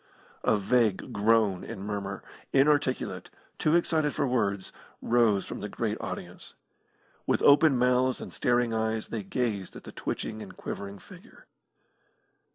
A 0.43 0.57
vague 0.57 1.13
groan 1.13 1.63
and 1.63 1.85
murmur, 1.85 2.23
inarticulate, 2.51 3.29
too 3.59 3.75
excited 3.75 4.15
for 4.15 4.25
words, 4.27 4.73
rose 4.99 5.45
from 5.45 5.59
the 5.59 5.69
great 5.69 5.95
audience. 6.01 6.55
With 7.27 7.43
open 7.43 7.77
mouths 7.77 8.19
and 8.19 8.33
staring 8.33 8.73
eyes 8.73 9.09
they 9.09 9.21
gazed 9.21 9.75
at 9.75 9.83
the 9.83 9.91
twitching 9.91 10.41
and 10.41 10.57
quivering 10.57 10.97
figure. 10.97 11.45